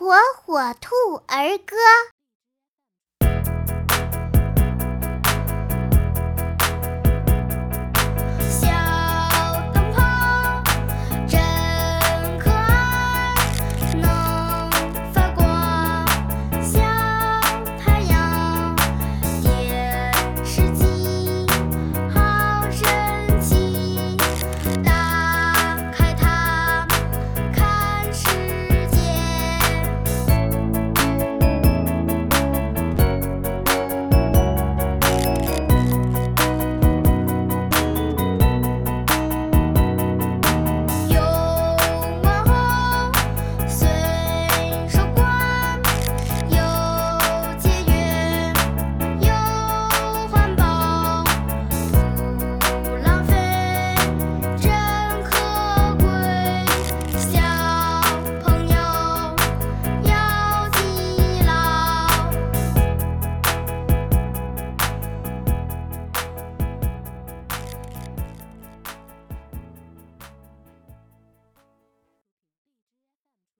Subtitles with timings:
[0.00, 0.14] 火
[0.46, 0.94] 火兔
[1.26, 1.76] 儿歌。